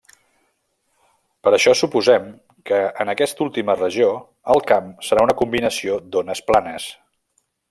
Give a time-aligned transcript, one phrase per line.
[1.47, 2.25] Per això suposem
[2.71, 4.11] que en aquesta última regió
[4.55, 6.93] el camp serà una combinació d'ones planes.